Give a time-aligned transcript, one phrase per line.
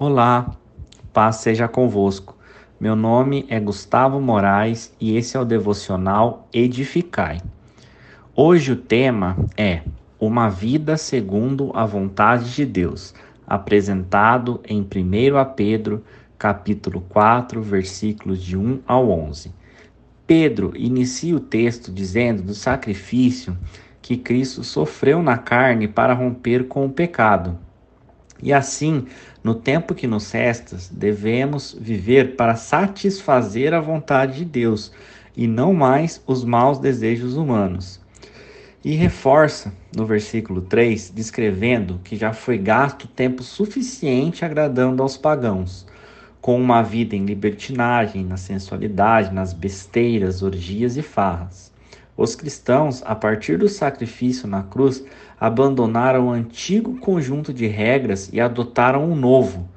[0.00, 0.54] Olá,
[1.12, 2.36] paz seja convosco.
[2.78, 7.40] Meu nome é Gustavo Moraes e esse é o devocional Edificai.
[8.32, 9.82] Hoje o tema é
[10.20, 13.12] Uma vida segundo a vontade de Deus,
[13.44, 14.86] apresentado em 1
[15.56, 16.04] Pedro,
[16.38, 19.52] capítulo 4, versículos de 1 ao 11.
[20.28, 23.58] Pedro inicia o texto dizendo do sacrifício
[24.00, 27.58] que Cristo sofreu na carne para romper com o pecado
[28.42, 29.06] e assim,
[29.42, 34.92] no tempo que nos resta, devemos viver para satisfazer a vontade de Deus
[35.36, 38.00] e não mais os maus desejos humanos.
[38.84, 45.86] E reforça no versículo 3, descrevendo que já foi gasto tempo suficiente agradando aos pagãos,
[46.40, 51.72] com uma vida em libertinagem, na sensualidade, nas besteiras, orgias e farras.
[52.18, 55.04] Os cristãos, a partir do sacrifício na cruz,
[55.38, 59.68] abandonaram o antigo conjunto de regras e adotaram um novo,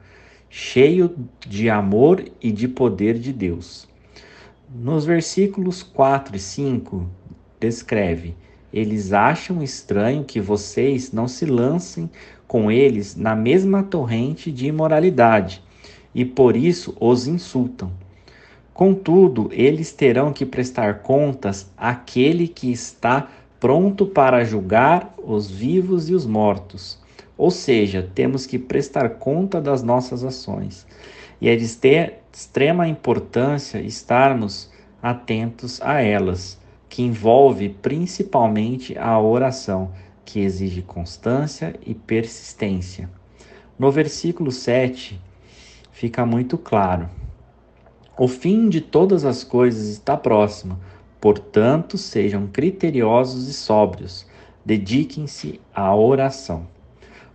[0.49, 1.15] cheio
[1.47, 3.87] de amor e de poder de Deus.
[4.73, 7.07] Nos versículos 4 e 5,
[7.59, 8.35] descreve:
[8.73, 12.09] Eles acham estranho que vocês não se lancem
[12.47, 15.61] com eles na mesma torrente de imoralidade,
[16.13, 17.91] e por isso os insultam.
[18.81, 23.29] Contudo, eles terão que prestar contas àquele que está
[23.59, 26.97] pronto para julgar os vivos e os mortos.
[27.37, 30.87] Ou seja, temos que prestar conta das nossas ações.
[31.39, 36.59] E é de extrema importância estarmos atentos a elas,
[36.89, 39.91] que envolve principalmente a oração,
[40.25, 43.07] que exige constância e persistência.
[43.77, 45.21] No versículo 7
[45.91, 47.20] fica muito claro
[48.21, 50.77] o fim de todas as coisas está próximo,
[51.19, 54.27] portanto, sejam criteriosos e sóbrios.
[54.63, 56.67] Dediquem-se à oração.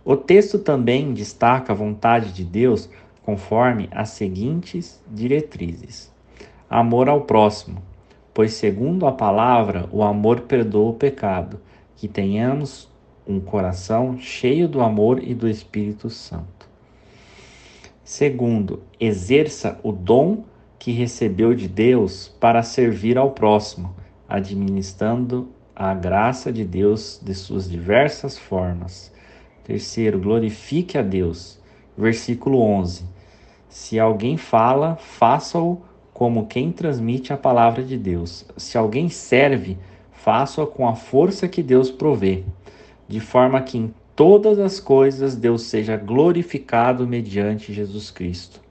[0.05, 2.89] O texto também destaca a vontade de Deus
[3.21, 6.09] conforme as seguintes diretrizes:
[6.69, 7.81] amor ao próximo,
[8.33, 11.59] pois, segundo a palavra, o amor perdoa o pecado,
[11.97, 12.89] que tenhamos
[13.27, 16.65] um coração cheio do amor e do Espírito Santo.
[18.05, 20.45] Segundo, exerça o dom
[20.79, 23.95] que recebeu de Deus para servir ao próximo,
[24.27, 29.11] administrando a graça de Deus de suas diversas formas.
[29.63, 31.59] Terceiro, glorifique a Deus.
[31.97, 33.05] Versículo 11.
[33.69, 35.81] Se alguém fala, faça-o
[36.13, 38.45] como quem transmite a palavra de Deus.
[38.55, 39.77] Se alguém serve,
[40.11, 42.43] faça-o com a força que Deus provê,
[43.07, 48.66] de forma que em todas as coisas Deus seja glorificado mediante Jesus Cristo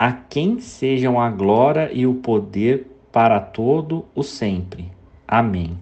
[0.00, 4.90] a quem sejam a glória e o poder para todo o sempre.
[5.28, 5.78] Amém.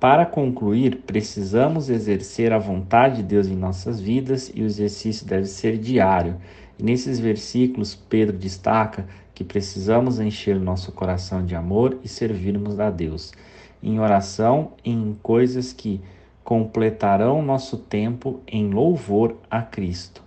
[0.00, 5.46] Para concluir, precisamos exercer a vontade de Deus em nossas vidas e o exercício deve
[5.46, 6.34] ser diário.
[6.76, 12.80] E nesses versículos, Pedro destaca que precisamos encher o nosso coração de amor e servirmos
[12.80, 13.32] a Deus
[13.80, 16.00] em oração e em coisas que
[16.42, 20.26] completarão nosso tempo em louvor a Cristo.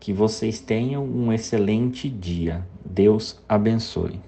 [0.00, 2.66] Que vocês tenham um excelente dia.
[2.84, 4.18] Deus abençoe.